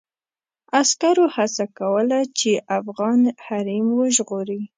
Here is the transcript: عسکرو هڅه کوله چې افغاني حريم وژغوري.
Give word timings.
عسکرو 0.79 1.25
هڅه 1.35 1.65
کوله 1.79 2.19
چې 2.39 2.51
افغاني 2.79 3.29
حريم 3.45 3.85
وژغوري. 3.99 4.61